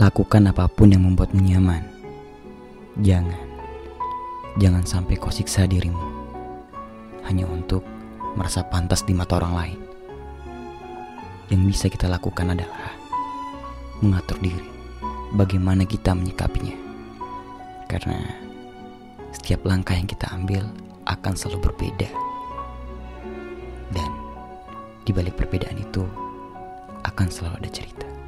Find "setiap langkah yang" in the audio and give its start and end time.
19.36-20.08